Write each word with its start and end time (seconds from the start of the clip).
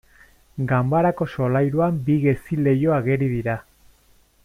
Ganbarako 0.71 1.27
solairuan 1.33 1.99
bi 2.09 2.15
gezi-leiho 2.25 2.97
ageri 2.99 3.29
dira. 3.37 3.61